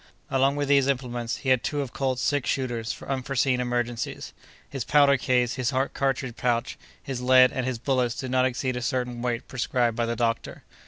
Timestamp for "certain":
8.81-9.21